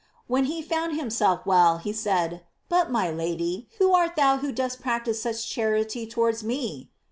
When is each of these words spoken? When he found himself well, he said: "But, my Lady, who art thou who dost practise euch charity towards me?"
When 0.25 0.45
he 0.45 0.63
found 0.63 0.95
himself 0.95 1.45
well, 1.45 1.77
he 1.77 1.93
said: 1.93 2.43
"But, 2.69 2.89
my 2.89 3.11
Lady, 3.11 3.67
who 3.77 3.93
art 3.93 4.15
thou 4.15 4.37
who 4.37 4.51
dost 4.51 4.81
practise 4.81 5.23
euch 5.23 5.47
charity 5.47 6.07
towards 6.07 6.43
me?" 6.43 6.89